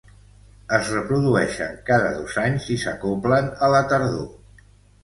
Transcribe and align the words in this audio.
Es 0.77 0.87
reprodueixen 0.93 1.77
cada 1.91 2.09
dos 2.17 2.41
anys 2.47 2.67
i 2.79 2.79
s'acoblen 2.87 3.55
a 3.69 3.73
la 3.77 3.85
tardor. 3.95 4.67